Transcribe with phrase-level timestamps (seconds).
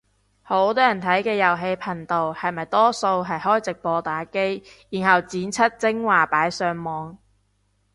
[0.49, 7.19] 多人睇嘅遊戲頻道係咪多數係開直播打機，然後剪輯精華擺上網